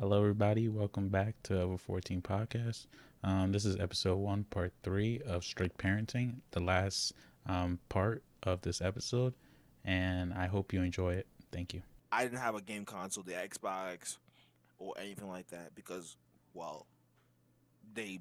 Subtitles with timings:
[0.00, 0.68] Hello, everybody.
[0.68, 2.86] Welcome back to Over 14 Podcast.
[3.22, 7.12] Um, this is episode one, part three of Strict Parenting, the last
[7.46, 9.34] um, part of this episode.
[9.84, 11.26] And I hope you enjoy it.
[11.52, 11.82] Thank you.
[12.10, 14.16] I didn't have a game console, the Xbox,
[14.78, 16.16] or anything like that because,
[16.54, 16.86] well,
[17.94, 18.20] they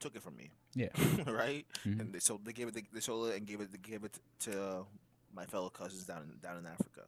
[0.00, 0.88] took it from me, Yeah.
[1.26, 1.66] right?
[1.86, 2.00] Mhm.
[2.00, 4.18] And they, so they gave it, they sold it and gave it, they gave it
[4.40, 4.86] to
[5.34, 7.02] my fellow cousins down in, down in Africa.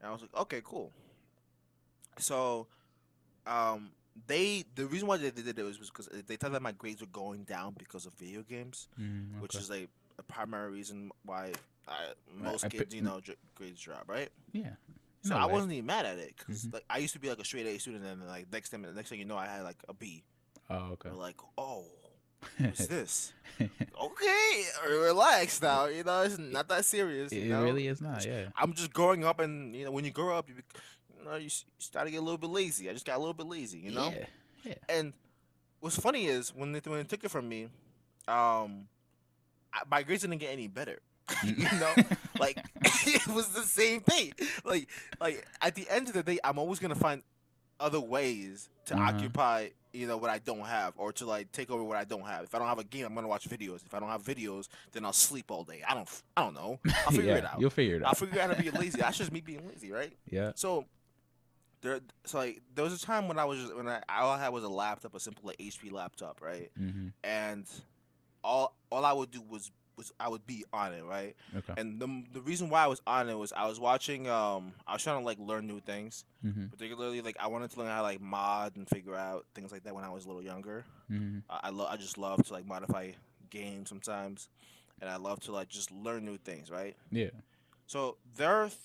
[0.00, 0.92] And I was like, okay, cool.
[2.18, 2.66] So,
[3.48, 3.90] um,
[4.26, 7.06] they the reason why they did it was because they thought that my grades were
[7.08, 11.52] going down because of video games, Mm, which is like a primary reason why
[11.88, 14.28] I, most I kids, pi- you know, dr- grades drop, right?
[14.52, 14.70] yeah.
[15.22, 15.52] So No I way.
[15.54, 16.74] wasn't even mad at it because Mhm.
[16.74, 18.82] like I used to be like a straight A student, and then like next time,
[18.94, 20.22] next thing you know, I had like a B.
[20.70, 21.10] Oh, okay.
[21.10, 21.84] Like, oh,
[22.58, 23.32] what's this?
[23.60, 25.86] okay, relax now.
[25.86, 27.32] You know, it's not that serious.
[27.32, 28.24] it really is not.
[28.24, 28.48] Yeah.
[28.56, 30.54] I'm just growing up, and you know, when you grow up, you
[31.28, 32.88] know, you, start to get a little bit lazy.
[32.88, 34.12] I just got a little bit lazy, you know.
[34.64, 34.74] Yeah.
[34.88, 35.12] And
[35.80, 37.64] what's funny is when they when they took it from me,
[38.26, 38.88] um,
[39.72, 40.98] I, my grades didn't get any better.
[41.44, 41.92] you know,
[42.40, 44.32] like it was the same thing.
[44.64, 44.88] Like
[45.20, 47.22] like at the end of the day, I'm always gonna find
[47.78, 49.12] other ways to Uh-huh.
[49.14, 52.24] occupy you know what I don't have or to like take over what I don't
[52.26, 52.44] have.
[52.44, 53.84] If I don't have a game, I'm gonna watch videos.
[53.86, 55.82] If I don't have videos, then I'll sleep all day.
[55.88, 56.78] I don't I don't know.
[57.06, 57.60] I'll figure yeah, it out.
[57.60, 58.08] You'll figure it out.
[58.08, 58.98] I'll figure out how to be lazy.
[58.98, 60.12] That's just me being lazy, right?
[60.30, 60.52] Yeah.
[60.54, 60.84] So
[61.80, 64.38] there, so like there was a time when I was just when I all I
[64.38, 66.70] had was a laptop, a simple like HP laptop, right?
[66.76, 67.66] hmm And
[68.44, 71.34] all all I would do was was I would be on it, right?
[71.56, 71.74] Okay.
[71.76, 74.92] And the the reason why I was on it was I was watching um I
[74.92, 77.96] was trying to like learn new things, hmm particularly like I wanted to learn how
[77.98, 80.84] to like mod and figure out things like that when I was a little younger.
[81.08, 83.10] hmm I I, lo- I just love to like modify
[83.50, 84.48] games sometimes,
[85.00, 86.96] and I love to like just learn new things, right?
[87.10, 87.30] Yeah.
[87.86, 88.78] So there, are th-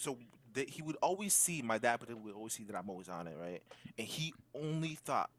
[0.00, 0.16] so
[0.54, 3.36] that he would always see my dad, would always see that I'm always on it,
[3.40, 3.62] right?
[3.98, 5.30] And he only thought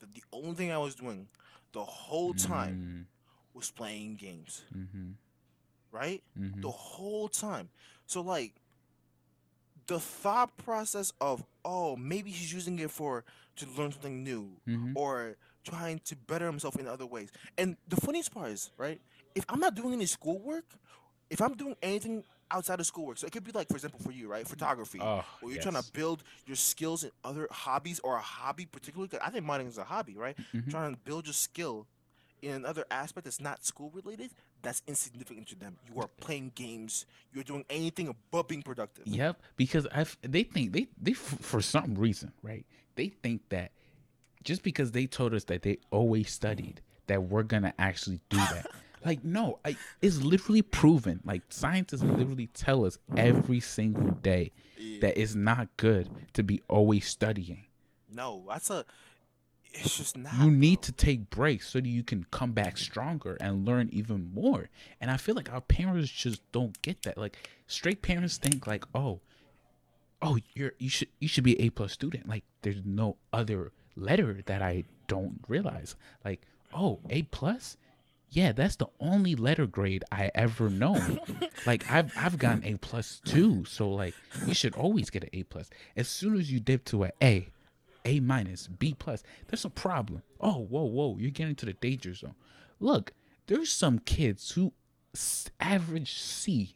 [0.00, 1.28] that the only thing I was doing
[1.72, 2.78] the whole time
[3.54, 5.12] was playing games, Mm-hmm.
[5.92, 6.22] right?
[6.36, 7.68] hmm The whole time.
[8.06, 8.54] So like,
[9.86, 13.24] the thought process of oh maybe he's using it for
[13.56, 17.30] to learn something new hmm or trying to better himself in other ways.
[17.56, 19.00] And the funniest part is, right,
[19.34, 20.64] if I'm not doing any schoolwork,
[21.30, 24.12] if I'm doing anything outside of schoolwork, so it could be like, for example, for
[24.12, 28.16] you, right, photography, Oh, or you're trying to build your skills in other hobbies or
[28.16, 30.36] a hobby, particularly, 'cause I think mining is a hobby, right?
[30.52, 30.70] Mhm.
[30.70, 31.86] Trying to build your skill
[32.42, 34.30] in another aspect that's not school related,
[34.62, 35.78] that's insignificant to them.
[35.86, 37.06] You are playing games.
[37.32, 39.06] You're doing anything above being productive.
[39.06, 42.66] Yep, because I they think they they for some reason, right?
[42.96, 43.72] They think that
[44.42, 48.66] just because they told us that they always studied that we're gonna actually do that.
[49.04, 51.20] like no, I, it's literally proven.
[51.24, 55.00] Like scientists literally tell us every single day Yeah.
[55.02, 57.64] that it's not good to be always studying.
[58.12, 58.84] No, that's a.
[59.76, 60.34] It's just not.
[60.34, 60.82] You need bro.
[60.86, 64.68] to take breaks so that you can come back stronger and learn even more.
[65.00, 67.18] And I feel like our parents just don't get that.
[67.18, 67.36] Like
[67.66, 69.20] straight parents think like, oh,
[70.22, 72.28] oh, you're you should you should be a A plus student.
[72.28, 75.96] Like there's no other letter that I don't realize.
[76.24, 76.42] Like,
[76.72, 77.76] oh, A plus?
[78.30, 81.20] Yeah, that's the only letter grade I ever known.
[81.66, 83.64] like I've I've gotten A plus too.
[83.64, 84.14] So like
[84.46, 85.70] you should always get an A plus.
[85.96, 87.48] As soon as you dip to an A,
[88.04, 89.22] a minus, B plus.
[89.48, 90.22] There's a problem.
[90.40, 92.34] Oh, whoa, whoa, you're getting to the danger zone.
[92.80, 93.12] Look,
[93.46, 94.72] there's some kids who
[95.14, 96.74] s- average C,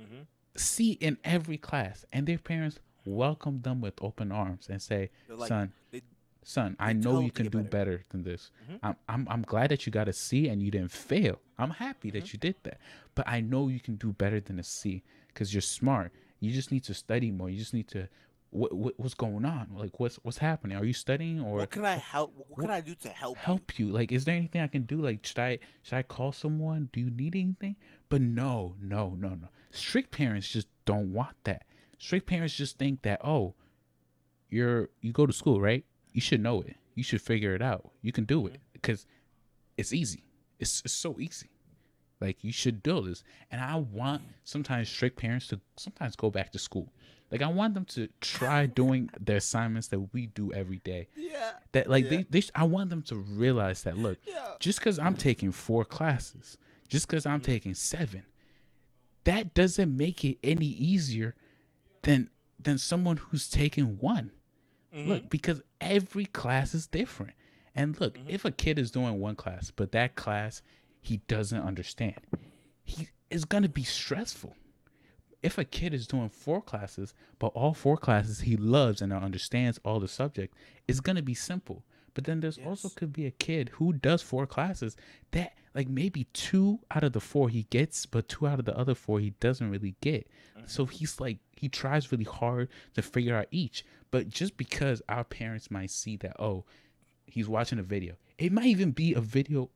[0.00, 0.26] Mhm.
[0.56, 5.48] C in every class, and their parents welcome them with open arms and say, like-
[5.48, 6.02] "Son, they-
[6.48, 8.50] son, I know you can do better." better than this.
[8.70, 8.78] Mhm.
[8.82, 11.36] I'm, I'm, I'm glad that you got a C and you didn't fail.
[11.58, 12.18] I'm happy Mm-hmm.
[12.18, 12.78] that you did that,
[13.16, 16.12] but I know you can do better than a C because you're smart.
[16.40, 17.50] You just need to study more.
[17.50, 18.08] You just need to."
[18.50, 19.64] What, what what's going on?
[19.74, 20.76] Like what's what's happening?
[20.78, 22.32] Are you studying or What can I help?
[22.48, 23.36] What can I do to help?
[23.36, 23.42] you?
[23.42, 26.30] help you like is there anything i can do like should i should i call
[26.32, 27.74] someone do you need anything
[28.08, 31.62] but no no no no strict parents just don't want that
[31.98, 33.54] strict parents just think that oh
[34.48, 35.84] you're you go to school right
[36.16, 36.76] you should know it.
[36.94, 37.90] You should figure it out.
[38.00, 38.72] You can do it mm-hmm.
[38.72, 39.04] because
[39.76, 40.24] it's easy.
[40.58, 41.50] It's, it's so easy.
[42.22, 43.22] Like you should do this.
[43.50, 46.90] And i want sometimes strict parents to sometimes go back to school.
[47.30, 51.08] Like i want them to try doing the assignments that we do every day.
[51.14, 51.50] Yeah.
[51.72, 52.10] that like Yeah.
[52.10, 54.52] they, they sh- i want them to realize that look Yeah.
[54.58, 56.56] just because i'm taking four classes
[56.88, 57.52] just because i'm mm-hmm.
[57.52, 58.22] taking seven
[59.24, 61.34] that doesn't make it any easier
[62.02, 64.30] than than someone who's taking one
[64.94, 65.08] Mm-hmm.
[65.08, 67.34] look because every class is different
[67.74, 70.62] and look if a kid is doing one class but that class
[71.00, 72.16] he doesn't understand
[72.84, 74.54] he is going to be stressful
[75.42, 79.78] if a kid is doing four classes, but all four classes he loves and understands
[79.84, 80.54] all the subject,
[80.88, 81.84] it's gonna be simple.
[82.14, 84.96] But then there's also could be a kid who does four classes
[85.32, 88.76] that like maybe two out of the four he gets, but two out of the
[88.76, 90.26] other four he doesn't really get.
[90.66, 93.84] So he's like he tries really hard to figure out each.
[94.10, 96.64] But just because our parents might see that, oh,
[97.26, 98.14] he's watching a video.
[98.38, 99.70] It might even be a video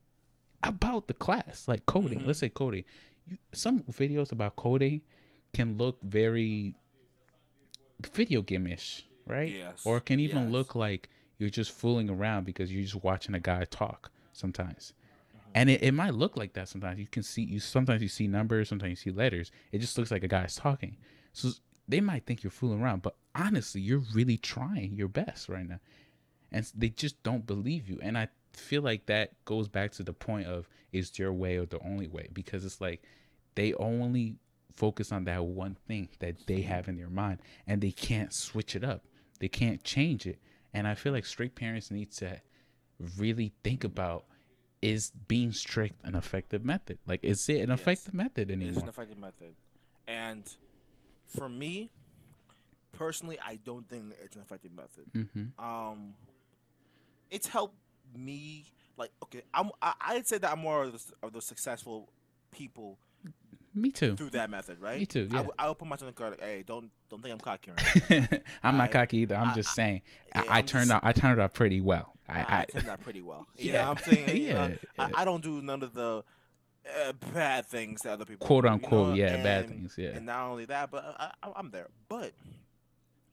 [0.62, 2.26] about the class, like coding.
[2.26, 2.84] Let's say coding.
[3.26, 5.00] You, some videos about coding
[5.52, 6.74] can look very
[8.14, 9.50] video game-ish, right?
[9.52, 10.52] Yes, Or it can even yes.
[10.52, 14.92] look like you're just fooling around because you're just watching a guy talk sometimes.
[15.34, 15.50] Mm-hmm.
[15.54, 16.98] And it, it might look like that sometimes.
[16.98, 19.50] You can see you sometimes you see numbers, sometimes you see letters.
[19.72, 20.96] It just looks like a guy's talking.
[21.32, 21.50] So
[21.90, 25.80] they might think you're fooling around, but honestly, you're really trying your best right now.
[26.52, 27.98] And they just don't believe you.
[28.02, 31.66] And i feel like that goes back to the point of is your way or
[31.66, 32.28] the only way?
[32.32, 33.02] Because it's like
[33.54, 34.36] they only
[34.74, 37.38] focus on that one thing that they have in their mind
[37.68, 39.04] and they can't switch it up.
[39.38, 40.38] They can't change it.
[40.74, 42.40] And i feel like strict parents need to
[43.16, 44.24] really think about
[44.82, 46.98] is being strict an effective method?
[47.06, 47.80] Like is it an Yes.
[47.80, 49.54] effective method It is an effective method,
[50.08, 50.42] and
[51.36, 51.90] for me,
[52.92, 55.04] personally, I don't think it's an effective method.
[55.14, 55.64] mm-hmm.
[55.64, 56.14] Um,
[57.30, 57.76] it's helped
[58.16, 58.64] me.
[58.96, 59.70] Like, okay, I'm.
[59.80, 62.10] I, I'd say that I'm more of the, of the successful
[62.52, 62.98] people
[63.74, 64.98] me too through that method, right?
[64.98, 65.36] Me too, I, yeah.
[65.38, 66.30] w- I would put myself in the card.
[66.32, 67.70] Like, hey, don't don't think I'm cocky.
[67.70, 68.40] Or anything.
[68.62, 70.02] i'm not cocky either i'm I- just I- saying
[70.34, 72.64] yeah, I, I I'm turned just- out i turned out pretty well i, I, I
[72.64, 73.46] turned out pretty well.
[73.56, 73.72] Yeah.
[73.74, 74.36] Yeah, I'm saying.
[74.36, 75.14] you know, Yeah, I, yeah.
[75.14, 76.24] I don't do none of the
[76.86, 80.10] uh, bad things to other people Quote, do, you unquote, know, yeah, bad things, yeah.
[80.10, 81.88] And not only that, but I, I, I'm there.
[82.08, 82.32] But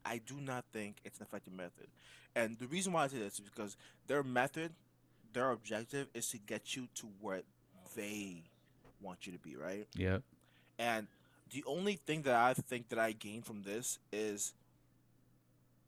[0.06, 1.88] I do not think it's an effective method.
[2.36, 3.78] And the reason why I say this is because
[4.08, 4.72] their method,
[5.34, 7.42] their objective is to get you to where
[7.96, 8.44] they
[9.02, 9.88] want you to be, right?
[9.96, 10.20] Yeah.
[10.78, 11.08] And
[11.52, 14.54] the only thing that I think that I gained from this is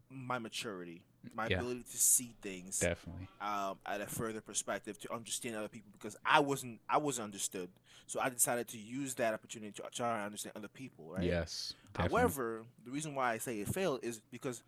[0.09, 1.03] my maturity,
[1.36, 1.57] my Yeah.
[1.57, 6.16] ability to see things definitely um, at a further perspective to understand other people because
[6.25, 7.69] I wasn't I wasn't understood.
[8.07, 11.24] So I decided to use that opportunity to try and understand other people, right?
[11.24, 11.74] Yes.
[11.94, 12.12] Definitely.
[12.16, 14.63] However, the reason why I say it failed is because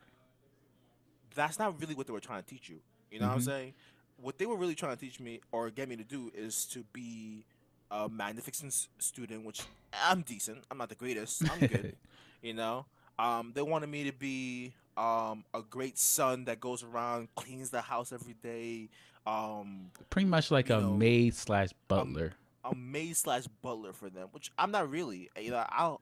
[1.36, 2.80] that's not really what they were trying to teach you.
[3.10, 3.42] You know what I'm Mhm.
[3.42, 3.74] saying?
[4.18, 6.84] What they were really trying to teach me or get me to do is to
[6.94, 7.46] be
[7.90, 10.64] a magnificent student, which I'm decent.
[10.70, 11.44] I'm not the greatest.
[11.50, 11.88] I'm good.
[12.42, 12.86] you know,
[13.20, 17.82] um, they wanted me to be um, a great son that goes around, cleans the
[17.82, 18.90] house every day,
[19.26, 22.34] um, pretty much like a know, maid slash butler.
[22.64, 25.30] a maid slash butler for them, which I'm not really.
[25.40, 26.02] You know, I'll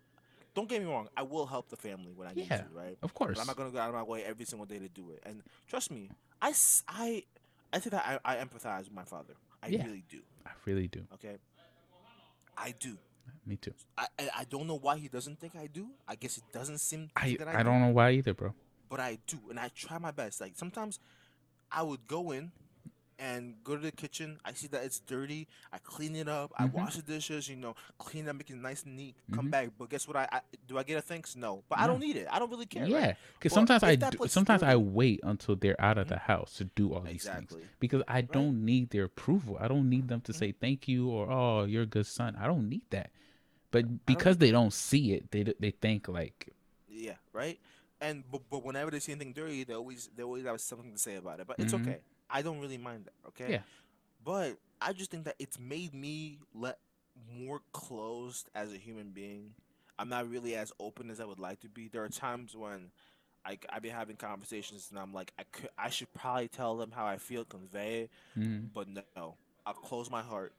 [0.56, 1.08] don't get me wrong.
[1.16, 2.98] I will help the family when I need to, right?
[3.04, 3.40] of But course.
[3.40, 5.22] I'm not gonna go out of my way every single day to do it.
[5.26, 6.10] And trust me,
[6.42, 6.54] I
[6.88, 7.24] I
[7.72, 9.34] I think that I, I empathize with my father.
[9.62, 9.86] I Yeah.
[9.86, 10.22] really do.
[10.46, 11.06] I really do.
[11.14, 11.36] Okay,
[12.58, 12.98] I do.
[13.46, 13.74] Me too.
[13.98, 15.88] I, I I don't know why he doesn't think I do.
[16.08, 18.54] I guess it doesn't seem I that I, I do, don't know why either, bro.
[18.90, 20.42] But I do, and I try my best.
[20.42, 21.00] Like sometimes,
[21.72, 22.52] I would go in
[23.20, 24.40] and go to the kitchen.
[24.46, 25.48] I see that it's dirty.
[25.74, 26.54] I clean it up.
[26.58, 26.74] I Mhm.
[26.74, 27.50] wash the dishes.
[27.50, 29.16] You know, clean it, make it nice and neat.
[29.32, 29.52] Come Mhm.
[29.52, 30.16] back, but guess what?
[30.18, 30.78] I, I do.
[30.78, 31.36] I get a thanks?
[31.36, 32.28] No, but I don't need it.
[32.32, 32.88] I don't really care.
[32.88, 36.56] Yeah, because But sometimes I do, sometimes I wait until they're out of the house
[36.56, 37.62] to do all these Exactly.
[37.62, 39.58] things because I don't need their approval.
[39.60, 42.36] I don't need them to say thank you or oh you're a good son.
[42.40, 43.12] I don't need that.
[43.72, 46.54] But because they don't see it, they they think like
[46.88, 47.60] Yeah, right.
[48.02, 51.00] And but, but whenever they see anything dirty, they always they always have something to
[51.00, 51.48] say about it.
[51.48, 51.82] But it's Mhm.
[51.82, 52.00] okay.
[52.30, 53.28] I don't really mind that.
[53.30, 53.52] Okay.
[53.54, 53.62] Yeah.
[54.24, 56.80] But I just think that it's made me let
[57.38, 59.54] more closed as a human being.
[59.98, 61.90] I'm not really as open as I would like to be.
[61.90, 62.92] There are times when
[63.46, 66.92] I I be having conversations and I'm like I could I should probably tell them
[66.92, 70.54] how I feel, convey it, mm, but no, I'll close my heart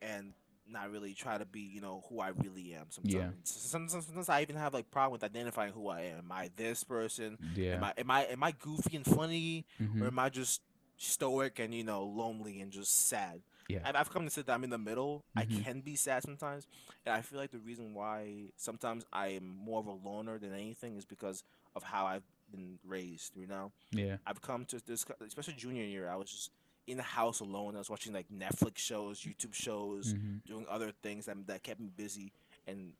[0.00, 0.32] and
[0.68, 2.86] not really try to be, you know, who I really am.
[2.90, 3.30] Sometimes, Yeah.
[3.44, 6.18] sometimes, sometimes I even have like problem with identifying who I am.
[6.18, 7.38] Am I this person?
[7.54, 7.74] yeah.
[7.76, 10.02] Am I am I am I goofy and funny, mhm.
[10.02, 10.62] or am I just
[10.98, 13.42] stoic and you know lonely and just sad?
[13.68, 13.80] Yeah.
[13.84, 15.24] I've, I've come to sit that I'm in the middle.
[15.36, 15.64] I Mhm.
[15.64, 16.66] can be sad sometimes,
[17.04, 20.52] and I feel like the reason why sometimes I am more of a loner than
[20.52, 21.42] anything is because
[21.74, 23.36] of how I've been raised.
[23.36, 23.72] You know.
[23.90, 24.16] yeah.
[24.26, 26.08] I've come to this, especially junior year.
[26.08, 26.50] I was just
[26.86, 27.74] in the house alone.
[27.74, 30.44] I was watching like Netflix shows, YouTube shows, mhm.
[30.44, 32.32] doing other things that, that kept me busy,
[32.66, 32.92] and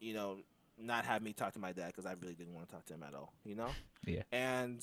[0.00, 0.38] you know,
[0.78, 2.94] not have me talk to my dad because I really didn't want to talk to
[2.94, 3.32] him at all.
[3.44, 3.68] You know.
[4.06, 4.22] Yeah.
[4.32, 4.82] And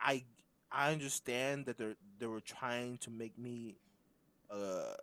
[0.00, 0.24] I
[0.70, 3.76] I understand that they they were trying to make me
[4.50, 4.94] a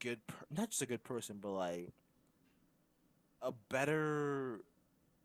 [0.00, 1.92] good, per- not just a good person, but like
[3.42, 4.60] a better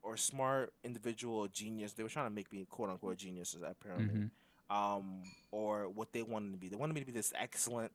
[0.04, 1.94] or smart individual, a genius.
[1.94, 4.32] They were trying to make me quote unquote geniuses apparently, Mhm.
[4.72, 6.70] Um, or what they wanted to be.
[6.70, 7.92] They wanted me to be this excellent,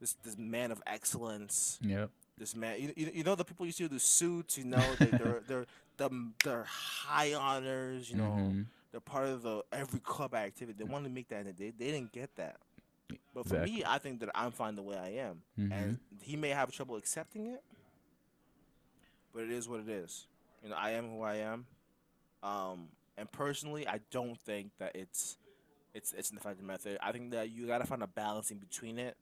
[0.00, 2.10] this this man of excellence, Yep.
[2.36, 2.80] this man.
[2.80, 4.58] You, you, you know the people you see with the suits.
[4.58, 5.66] You know they, they're they're
[5.96, 6.08] they're,
[6.44, 8.10] they're high honors.
[8.10, 8.66] You know Mhm.
[8.92, 10.76] they're part of the every club activity.
[10.78, 12.56] They want to make that, and they they didn't get that.
[13.34, 13.76] But for Exactly.
[13.76, 15.72] me, I think that I'm fine the way I am, Mhm.
[15.72, 17.62] and he may have trouble accepting it.
[19.32, 20.26] But it is what it is.
[20.62, 21.66] You know, I am who I am.
[22.42, 25.36] Um, and personally, I don't think that it's
[25.94, 26.98] it's it's an effective method.
[27.02, 29.16] I think that you gotta find a balance in between it.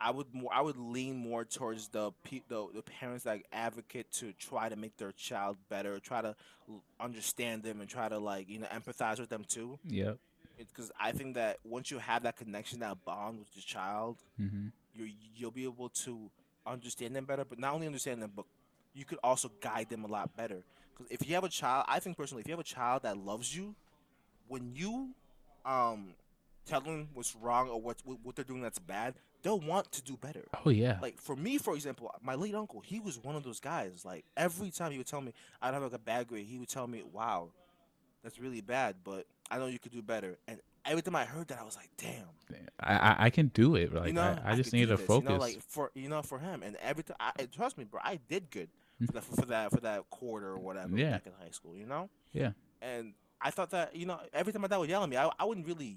[0.00, 4.10] I would more I would lean more towards the pe- the, the parents that advocate
[4.14, 6.34] to try to make their child better, try to
[6.68, 9.78] l- understand them, and try to like you know empathize with them too.
[9.88, 10.14] Yeah.
[10.58, 14.68] Because I think that once you have that connection, that bond with your child, hmm
[14.92, 16.30] you you'll be able to
[16.66, 17.44] understand them better.
[17.44, 18.46] But not only understand them, but
[18.94, 20.64] you could also guide them a lot better.
[20.94, 23.16] Because if you have a child, I think personally, if you have a child that
[23.16, 23.74] loves you,
[24.46, 25.14] when you
[25.64, 26.14] um
[26.66, 30.44] telling what's wrong or what what they're doing that's bad, they'll want to do better.
[30.64, 30.98] Oh yeah.
[31.02, 34.04] Like for me, for example, my late uncle, he was one of those guys.
[34.04, 36.68] Like every time he would tell me I'd have like a bad grade, he would
[36.68, 37.48] tell me, "Wow,
[38.22, 41.48] that's really bad, but I know you could do better." And every time I heard
[41.48, 42.26] that, I was like, "Damn."
[42.80, 43.92] I, I I can do it.
[43.92, 45.24] Like you know, I, I just could need to this, focus.
[45.28, 48.00] You know, like for you know, for him, and every time, I, trust me, bro,
[48.04, 48.68] I did good
[49.00, 49.06] Mm.
[49.06, 51.12] for that, for that for that quarter or whatever Yeah.
[51.12, 51.74] back in high school.
[51.74, 52.10] You know.
[52.32, 52.52] Yeah.
[52.82, 55.30] And I thought that you know, every time my dad would yell at me, I,
[55.38, 55.96] I wouldn't really,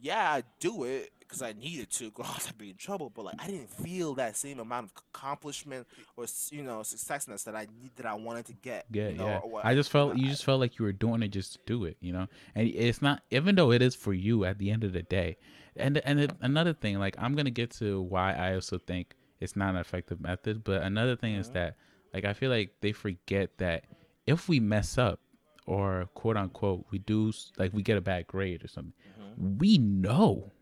[0.00, 3.10] yeah, I'd do it because I needed to, because I'd be in trouble.
[3.10, 7.54] But like, I didn't feel that same amount of accomplishment or you know successness that
[7.56, 8.86] I need that I wanted to get.
[8.92, 9.38] yeah, you know, yeah.
[9.38, 11.54] or what- I just felt you I- just felt like you were doing it just
[11.54, 12.26] to do it, you know.
[12.54, 15.36] And it's not even though it is for you at the end of the day.
[15.76, 19.54] And and it, another thing, like I'm gonna get to why I also think it's
[19.56, 20.64] not an effective method.
[20.64, 21.52] But another thing is Mhm.
[21.54, 21.76] that
[22.14, 23.84] like I feel like they forget that
[24.26, 25.20] if we mess up
[25.68, 29.58] or quote unquote we do like we get a bad grade or something, Mhm.
[29.60, 30.52] we know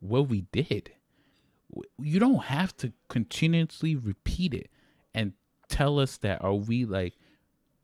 [0.00, 0.90] what we did.
[1.98, 4.70] You don't have to continuously repeat it
[5.14, 5.32] and
[5.68, 7.14] tell us that are we like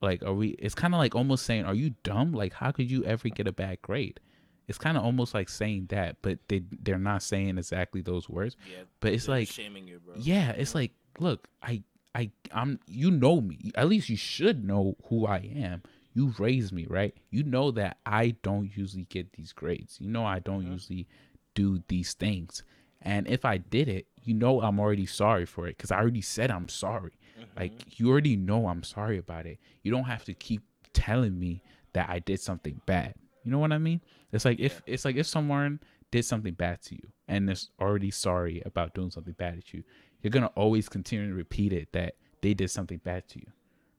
[0.01, 2.91] like are we it's kind of like almost saying are you dumb like how could
[2.91, 4.21] you ever get a bad grade
[4.69, 8.57] it's kind of almost like saying that but they they're not saying exactly those words
[8.71, 10.15] Yeah, but it's like shaming you, bro.
[10.19, 11.83] yeah it's like look i
[12.15, 16.73] i i'm you know me at least you should know who i am you raised
[16.73, 20.65] me right you know that i don't usually get these grades you know i don't
[20.65, 20.73] Mhm.
[20.73, 21.07] usually
[21.55, 22.63] do these things
[23.03, 26.21] and if i did it you know i'm already sorry for it because i already
[26.23, 27.47] said i'm sorry Mhm.
[27.57, 29.59] like you already know I'm sorry about it.
[29.83, 30.63] You don't have to keep
[30.93, 31.63] telling me
[31.95, 33.15] that I did something bad.
[33.45, 34.01] You know what I mean?
[34.33, 38.11] It's like if it's like if someone did something bad to you and is already
[38.11, 39.85] sorry about doing something bad to you,
[40.23, 43.47] you're gonna always continue to repeat it that they did something bad to you.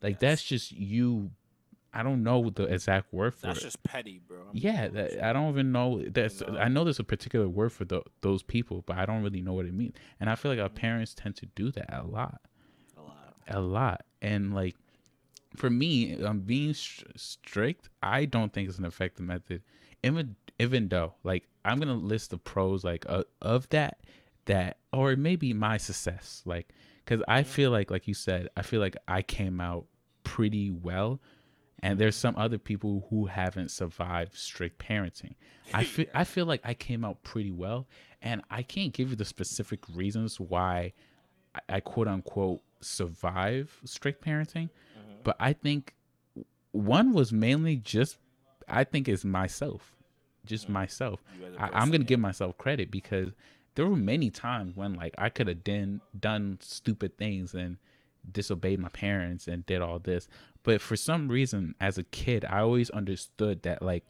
[0.02, 1.32] Like that's just you.
[1.94, 3.64] I don't know the exact word for that's it.
[3.64, 4.40] just petty, bro.
[4.54, 6.02] Yeah, that, I don't even know.
[6.08, 6.58] That's know?
[6.58, 9.54] I know there's a particular word for tho- those people, but I don't really know
[9.54, 9.96] what it means.
[10.20, 12.42] And I feel like our parents tend to do that a lot
[12.98, 13.34] a lot.
[13.48, 14.76] a lot and like
[15.56, 19.62] for me um being str- strict i don't think it's an effective method
[20.04, 24.00] even even though like i'm gonna list the pros like uh, of that
[24.46, 26.70] that or maybe my success like
[27.04, 29.86] because i feel like like you said i feel like i came out
[30.24, 31.20] pretty well
[31.84, 35.34] and there's some other people who haven't survived strict parenting
[35.74, 37.88] i feel i feel like i came out pretty well
[38.22, 40.94] and i can't give you the specific reasons why
[41.56, 45.24] I, I quote unquote survive strict parenting, Mhm.
[45.24, 45.94] but I think
[46.72, 48.18] one was mainly just
[48.68, 49.96] I think is myself,
[50.46, 50.72] just Mhm.
[50.74, 51.22] myself.
[51.38, 52.08] You as a I, I'm gonna yeah.
[52.08, 53.34] give myself credit because
[53.76, 57.78] there were many times when like I could have done done stupid things and
[58.30, 60.28] disobeyed my parents and did all this,
[60.64, 64.06] but for some reason as a kid I always understood that like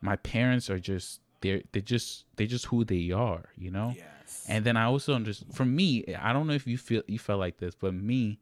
[0.00, 3.94] my parents are just they're they're just they're just who they are, you know.
[3.96, 4.46] Yes.
[4.48, 5.54] And then I also understand.
[5.54, 8.38] For me, I don't know if you feel you felt like this, but me,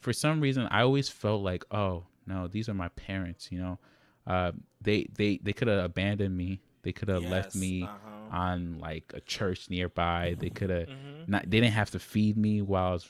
[0.00, 3.50] for some reason, I always felt like, oh no, these are my parents.
[3.50, 3.78] You know,
[4.26, 6.60] uh, they they they could have abandoned me.
[6.82, 8.36] They could have left me uh-huh.
[8.36, 10.34] on like a church nearby.
[10.38, 11.28] They could have Mhm.
[11.28, 11.42] not.
[11.44, 13.08] They didn't have to feed me while I was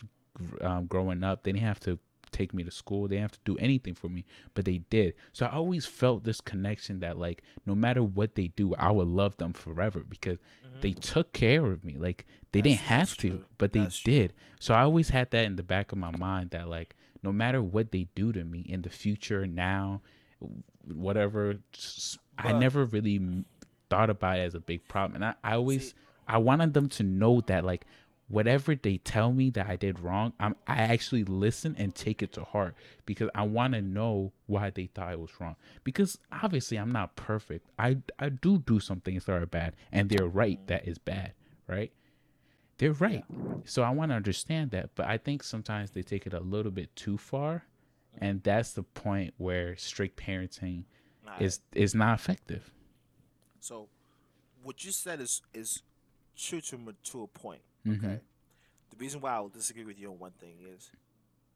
[0.61, 1.43] um, growing up.
[1.43, 1.99] They didn't have to
[2.31, 3.09] take me to school.
[3.09, 5.15] They didn't have to do anything for me, but they did.
[5.33, 9.09] So I always felt this connection that like no matter what they do, I would
[9.09, 10.39] love them forever because
[10.81, 11.97] they took care of me.
[11.99, 12.69] Like they Mm-hmm.
[12.69, 13.45] That's- didn't have to, true.
[13.59, 14.13] but they That's true.
[14.13, 14.33] did.
[14.61, 17.63] So I always had that in the back of my mind that like no matter
[17.63, 20.01] what they do to me in the future, now,
[20.85, 23.45] whatever, s- I But- never really
[23.91, 25.17] thought about it as a big problem.
[25.17, 25.95] And I, I always See-
[26.29, 27.85] I wanted them to know that like
[28.33, 32.33] whatever they tell me that I did wrong, I'm I actually listen and take it
[32.33, 32.75] to heart
[33.07, 35.57] because I want to know why they thought I was wrong.
[35.85, 37.69] Because obviously I'm not perfect.
[37.79, 40.67] I I do do some things that are bad and they're right mm-hmm.
[40.67, 41.33] that is bad,
[41.69, 41.93] right?
[42.83, 43.25] they're right.
[43.65, 46.73] So I want to understand that, but I think sometimes they take it a little
[46.73, 47.65] bit too far,
[48.19, 50.83] and that's the point where strict parenting
[51.25, 52.73] Nah, is is not effective.
[53.61, 53.89] So,
[54.65, 55.83] what you said is is
[56.37, 57.63] true to to a point.
[57.87, 57.99] Mhm.
[57.99, 58.21] Okay.
[58.91, 60.91] The reason why I will disagree with you on one thing is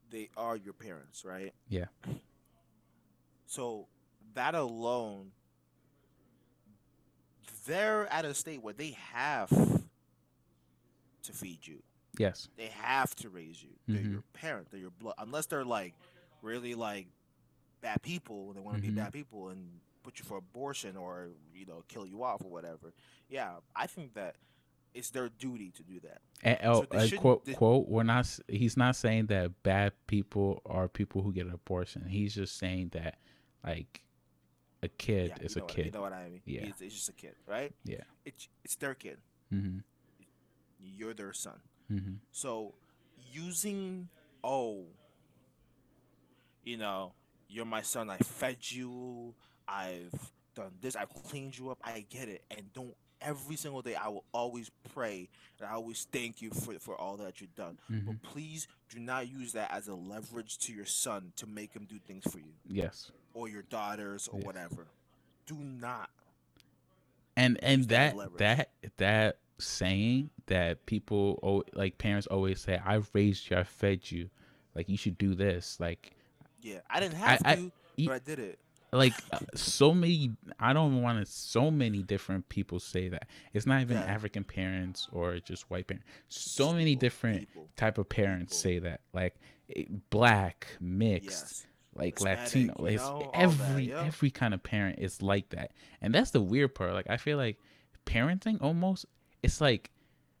[0.09, 1.53] they are your parents, right?
[1.69, 1.85] Yeah.
[3.45, 3.87] So
[4.33, 5.31] that alone,
[7.65, 11.81] they're at a state where they have to feed you.
[12.17, 12.49] Yes.
[12.57, 13.69] They have to raise you.
[13.87, 14.11] They're Mhm.
[14.11, 14.71] your parent.
[14.71, 15.15] They're your blood.
[15.17, 15.93] Unless they're like
[16.41, 17.07] really like
[17.81, 18.89] bad people, and they want to Mhm.
[18.95, 22.49] be bad people and put you for abortion or you know kill you off or
[22.49, 22.93] whatever.
[23.29, 24.37] Yeah, I think that
[24.93, 26.21] it's their duty to do that.
[26.43, 27.87] And, oh, So uh, quote they- quote.
[27.87, 28.27] We're not.
[28.47, 32.05] He's not saying that bad people are people who get an abortion.
[32.07, 33.17] He's just saying that
[33.63, 34.01] like
[34.83, 35.85] a kid yeah, is a What, kid.
[35.87, 36.41] you know what I mean?
[36.45, 36.61] Yeah.
[36.67, 37.73] It's, it's just a kid, right?
[37.85, 38.03] Yeah.
[38.25, 39.17] It's it's their kid.
[39.49, 39.79] hmm
[40.79, 41.59] You're their son.
[41.89, 42.75] hmm So
[43.31, 44.09] using
[44.43, 44.85] oh,
[46.63, 47.13] you know,
[47.49, 48.09] you're my son.
[48.09, 49.33] I fed you.
[49.67, 50.13] I've
[50.55, 50.95] done this.
[50.95, 51.79] I've cleaned you up.
[51.83, 52.43] I get it.
[52.55, 53.95] And don't every single day.
[53.95, 57.77] I will always pray and I always thank you for for all that you've done.
[57.87, 61.73] hmm But please do not use that as a leverage to your son to make
[61.73, 63.11] him do things for you Yes.
[63.33, 64.45] or your daughters or Yes.
[64.45, 64.87] whatever.
[65.45, 66.09] Do not.
[67.35, 73.49] and and that that that that saying that people like parents always say i've raised
[73.49, 74.29] you i fed you
[74.75, 76.11] like you should do this like
[76.61, 78.59] Yeah, I didn't have I- to, e- but I did it.
[78.93, 83.65] Like uh, so many i don't want to so many different people say that it's
[83.65, 84.03] not even Yeah.
[84.05, 87.67] african parents or just white parents so many different people.
[87.75, 88.71] type of parents people.
[88.71, 89.35] say that like
[89.75, 91.67] eh, black mixed Yes.
[91.95, 94.03] like Hispanic, Latino, you it's know, all that, every yeah.
[94.05, 96.93] every kind of parent is like that, and that's the weird part.
[96.93, 97.57] Like I feel like
[98.05, 99.05] parenting almost
[99.43, 99.91] it's like,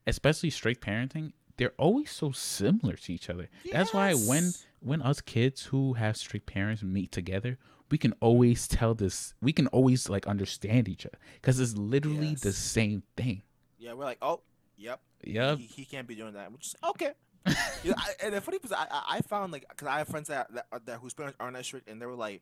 [0.05, 3.49] especially straight parenting, they're always so similar to each other.
[3.71, 7.57] That's why when when us kids who have strict parents meet together,
[7.89, 9.33] we can always tell this.
[9.41, 13.43] We can always like understand each other because it's literally the same thing.
[13.79, 14.41] Yeah, we're like, oh,
[14.77, 15.59] yep, Yep.
[15.59, 16.51] he, he can't be doing that.
[16.51, 17.11] We're just okay.
[17.83, 20.07] you know, I, and the funny part, is, I, I found like, cause I have
[20.09, 22.41] friends that, that uh, that whose parents aren't that strict, and they were like,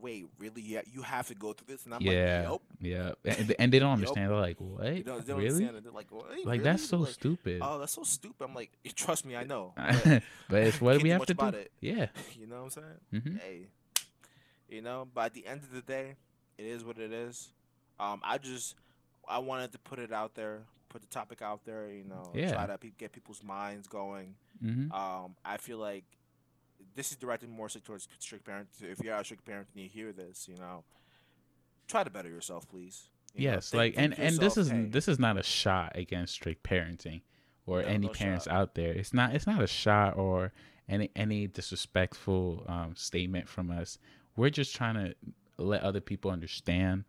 [0.00, 0.62] wait, really?
[0.62, 2.48] Yeah, you have to go through this, and I'm yeah.
[2.50, 3.12] like, Yeah.
[3.24, 4.30] And, and they don't understand.
[4.30, 4.84] They're like, what?
[4.84, 4.94] yep.
[4.96, 5.48] They don't really?
[5.48, 5.84] understand.
[5.84, 6.26] They're like, what?
[6.44, 7.60] Like that's so Like, stupid.
[7.62, 8.44] Oh, that's so stupid.
[8.44, 9.72] I'm like, trust me, I know.
[9.76, 11.46] but, But it's what we have to do.
[11.46, 11.72] it.
[11.80, 12.06] Yeah.
[12.38, 13.22] you know what I'm saying?
[13.24, 13.66] hmm hey,
[14.68, 16.14] you know, but at the end of the day,
[16.58, 17.52] it is what it is.
[18.00, 18.74] Um, I just
[19.28, 21.90] I wanted to put it out there, put the topic out there.
[21.90, 22.52] You know, Yeah.
[22.52, 24.34] try to pe- get people's minds going.
[24.60, 26.04] hmm Um, I feel like
[26.94, 28.80] this is directed more so towards strict parents.
[28.80, 30.84] If you're a strict parent and you hear this, you know,
[31.86, 33.08] try to better yourself, please.
[33.34, 35.42] You know, Yes, think- like and think and this is hey, this is not a
[35.42, 37.22] shot against strict parenting
[37.66, 38.54] or No, any no parents shot.
[38.54, 38.92] out there.
[38.92, 40.52] It's not it's not a shot or
[40.88, 43.98] any any disrespectful um, statement from us.
[44.38, 45.14] We're just trying to
[45.58, 47.04] let other people understand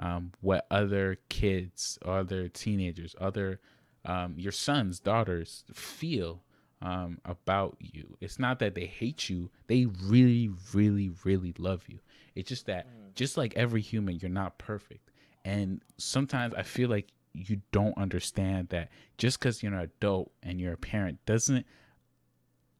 [0.00, 3.60] um, what other kids, other teenagers, other
[4.04, 6.42] um, your sons, daughters feel
[6.82, 8.16] um, about you.
[8.20, 12.00] It's not that they hate you; they really, really, really love you.
[12.34, 13.14] It's just that, Mm.
[13.14, 15.12] just like every human, you're not perfect,
[15.44, 20.60] and sometimes I feel like you don't understand that just because you're an adult and
[20.60, 21.64] you're a parent doesn't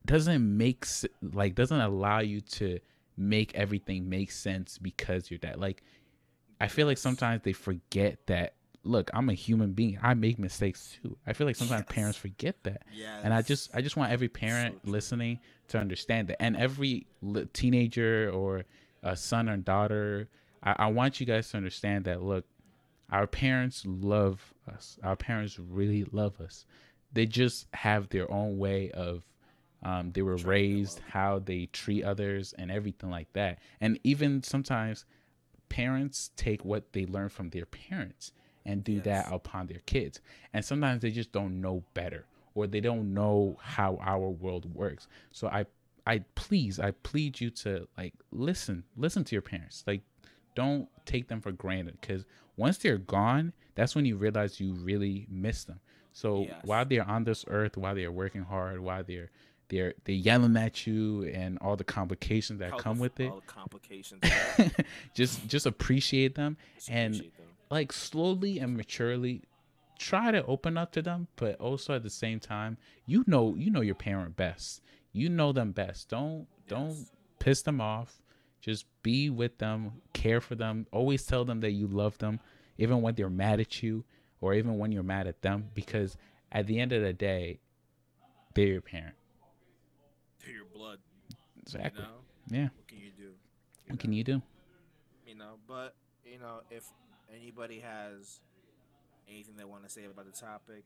[0.05, 0.85] doesn't make
[1.23, 2.81] like doesn't allow you to
[3.17, 5.83] make everything make sense because you're that like
[6.61, 9.99] I feel like sometimes they forget that look, I'm a human being.
[10.03, 11.17] I make mistakes too.
[11.27, 11.95] I feel like sometimes Yes.
[11.95, 12.83] parents forget that.
[12.93, 13.21] Yes.
[13.25, 14.93] And I just I just want every parent true.
[14.93, 18.65] listening to understand that and every li- teenager or
[19.03, 20.29] a son or daughter,
[20.63, 22.45] I, I want you guys to understand that look,
[23.11, 24.99] our parents love us.
[25.03, 26.65] Our parents really love us.
[27.13, 29.25] They just have their own way of
[29.83, 33.59] um, they were raised, how they treat others, and everything like that.
[33.81, 35.05] And even sometimes
[35.69, 38.33] parents take what they learn from their parents
[38.65, 39.05] and do Yes.
[39.05, 40.21] that upon their kids.
[40.53, 45.09] And sometimes they just don't know better or they don't know how our world works.
[45.33, 45.67] So I
[46.07, 49.83] I please I plead you to like listen listen to your parents.
[49.87, 50.03] Like
[50.55, 52.25] don't take them for granted cuz
[52.57, 55.81] once they're gone, that's when you realize you really miss them.
[56.13, 56.61] So Yes.
[56.65, 59.31] while they're on this earth, while they're working hard, while they're
[59.69, 63.31] they're they're yelling at you and all the complications that All come f- with it,
[63.31, 64.23] all the complications.
[65.15, 67.47] just just appreciate them just and appreciate them.
[67.71, 69.43] like slowly and maturely
[69.99, 73.71] try to open up to them but also at the same time you know you
[73.71, 76.97] know your parent best you know them best don't don't
[77.39, 78.21] piss them off
[78.61, 82.41] just be with them care for them always tell them that you love them
[82.79, 84.05] even when they're mad at you
[84.41, 86.17] or even when you're mad at them because
[86.51, 87.61] at the end of the day,
[88.55, 89.15] they're your parent.
[90.45, 90.99] They're your blood.
[91.61, 92.03] Exactly.
[92.03, 92.59] You know?
[92.63, 92.69] Yeah.
[92.77, 93.23] What can you do?
[93.23, 93.31] You
[93.87, 93.97] What know?
[94.03, 94.43] can you do?
[95.27, 96.85] you know but you know if
[97.35, 98.41] anybody has
[99.29, 100.85] anything they want to say about the topic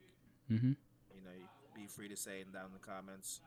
[0.52, 0.68] Mm-hmm.
[1.14, 1.30] you know
[1.74, 3.40] be free to say it down in the comments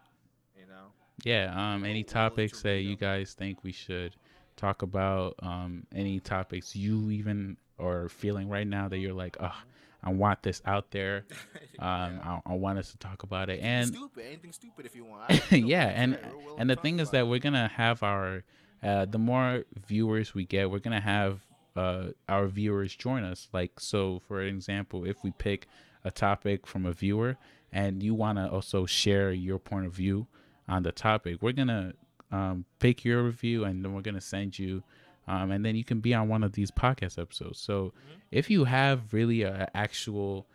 [0.58, 0.92] you know
[1.24, 1.54] Yeah.
[1.56, 1.86] Um.
[1.86, 4.16] Any topics that you guys think we should
[4.58, 5.36] talk about?
[5.42, 5.86] Um.
[5.96, 9.56] Any topics you even are feeling right now that you're like, oh,
[10.04, 11.26] I want this out there.
[11.82, 12.16] Um.
[12.18, 12.40] Yeah.
[12.46, 13.62] I, I want us to talk about it.
[13.62, 16.60] And stupid anything stupid if you want I don't know, yeah, and fair, we're willing
[16.60, 18.44] and the thing is that we're gonna have our,
[18.84, 21.40] uh, the more viewers we get, we're gonna have
[21.78, 23.48] uh our viewers join us.
[23.54, 25.68] Like so, for example, if we pick
[26.04, 27.38] a topic from a viewer
[27.72, 30.28] and you want to also share your point of view
[30.68, 31.94] on the topic, we're gonna
[32.30, 34.84] um pick your review and then we're gonna send you.
[35.30, 37.60] Um, and then you can be on one of these podcast episodes.
[37.60, 37.94] So,
[38.32, 40.48] if you have really a actual,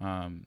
[0.00, 0.46] um,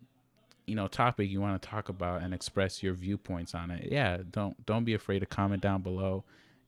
[0.65, 4.17] you know topic you want to talk about and express your viewpoints on it yeah
[4.31, 6.23] don't don't be afraid to comment down below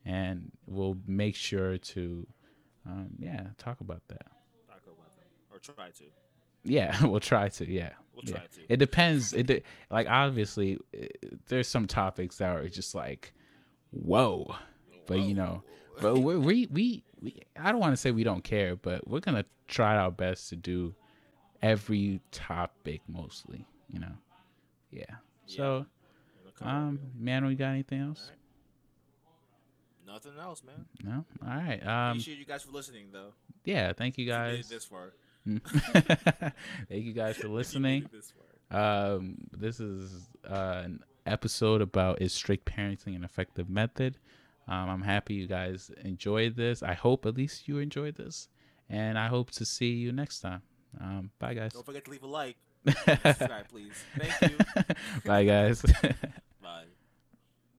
[0.08, 2.26] and we'll make sure to
[2.88, 4.26] um, yeah talk about that.
[4.68, 6.04] Talk about them or try to.
[6.64, 7.92] Yeah we'll try to yeah.
[8.16, 8.38] We'll yeah.
[8.38, 8.74] try to.
[8.74, 9.34] It depends.
[9.34, 11.08] It de- like obviously eh,
[11.50, 13.34] there's some topics that are just like
[13.92, 14.56] whoa.
[15.06, 15.64] But you know
[16.02, 19.46] but we we we, i don't want to say we don't care but we're gonna
[19.68, 20.94] try our best to do
[21.62, 24.12] every topic mostly you know?
[24.92, 25.16] Yeah.
[25.46, 25.86] So
[26.60, 26.74] cover it.
[26.74, 28.32] um man we got anything else?
[30.06, 30.86] Nothing else man.
[31.04, 31.26] No?
[31.48, 33.34] All right um appreciate you guys for listening though.
[33.66, 34.68] yeah thank you guys.
[34.70, 35.14] this far.
[35.54, 38.10] Thank you guys for If you made listening.
[38.12, 38.34] this
[38.70, 39.08] far.
[39.16, 44.18] Um, this is uh, an episode about is strict parenting an effective method.
[44.68, 46.84] Um, I'm happy you guys enjoyed this.
[46.84, 48.50] I hope at least you enjoyed this,
[48.90, 50.62] and I hope to see you next time.
[51.00, 51.74] Um, bye, guys.
[51.74, 54.58] don't forget to leave a like subscribe please thank you
[55.26, 55.84] bye, guys.